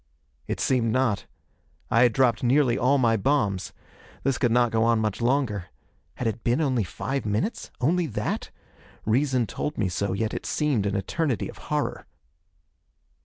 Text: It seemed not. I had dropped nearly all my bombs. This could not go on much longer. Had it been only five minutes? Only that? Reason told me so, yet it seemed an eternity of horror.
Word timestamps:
It 0.47 0.59
seemed 0.59 0.91
not. 0.91 1.27
I 1.91 2.01
had 2.01 2.11
dropped 2.13 2.41
nearly 2.41 2.75
all 2.75 2.97
my 2.97 3.15
bombs. 3.17 3.71
This 4.23 4.39
could 4.39 4.51
not 4.51 4.71
go 4.71 4.83
on 4.83 4.97
much 4.97 5.21
longer. 5.21 5.65
Had 6.15 6.25
it 6.27 6.43
been 6.43 6.59
only 6.59 6.83
five 6.83 7.23
minutes? 7.23 7.69
Only 7.79 8.07
that? 8.07 8.49
Reason 9.05 9.45
told 9.45 9.77
me 9.77 9.89
so, 9.89 10.13
yet 10.13 10.33
it 10.33 10.47
seemed 10.47 10.87
an 10.87 10.95
eternity 10.95 11.49
of 11.49 11.59
horror. 11.69 12.07